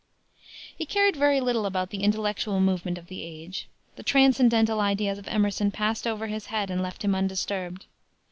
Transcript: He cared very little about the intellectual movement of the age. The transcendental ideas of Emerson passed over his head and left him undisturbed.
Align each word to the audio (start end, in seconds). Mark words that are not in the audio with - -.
He 0.75 0.87
cared 0.87 1.15
very 1.15 1.39
little 1.39 1.67
about 1.67 1.91
the 1.91 2.01
intellectual 2.01 2.59
movement 2.59 2.97
of 2.97 3.05
the 3.05 3.21
age. 3.21 3.67
The 3.97 4.01
transcendental 4.01 4.79
ideas 4.79 5.19
of 5.19 5.27
Emerson 5.27 5.69
passed 5.69 6.07
over 6.07 6.25
his 6.25 6.47
head 6.47 6.71
and 6.71 6.81
left 6.81 7.03
him 7.03 7.13
undisturbed. 7.13 7.85